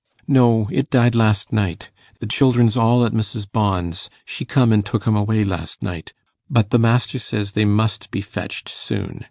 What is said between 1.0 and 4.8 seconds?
last night. The children's all at Mrs. Bond's. She come